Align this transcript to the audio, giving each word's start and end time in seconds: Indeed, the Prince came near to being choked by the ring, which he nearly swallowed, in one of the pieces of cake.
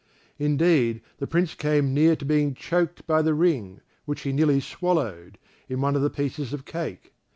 Indeed, 0.39 1.01
the 1.19 1.27
Prince 1.27 1.53
came 1.53 1.93
near 1.93 2.15
to 2.15 2.25
being 2.25 2.55
choked 2.55 3.05
by 3.05 3.21
the 3.21 3.35
ring, 3.35 3.81
which 4.05 4.21
he 4.21 4.33
nearly 4.33 4.59
swallowed, 4.59 5.37
in 5.69 5.79
one 5.79 5.95
of 5.95 6.01
the 6.01 6.09
pieces 6.09 6.53
of 6.53 6.65
cake. 6.65 7.13